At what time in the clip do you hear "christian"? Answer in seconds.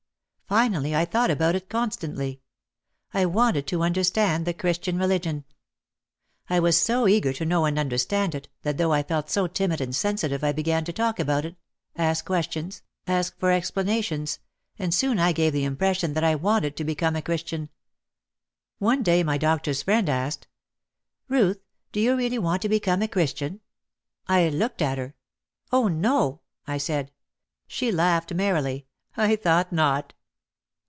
4.53-4.99, 17.21-17.69, 23.07-23.61